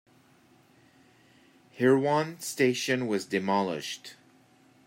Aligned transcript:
Hirwaun 1.77 2.41
station 2.41 3.05
was 3.05 3.23
demolished. 3.27 4.15